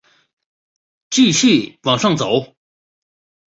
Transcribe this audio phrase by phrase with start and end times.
[1.11, 2.55] 继续往上走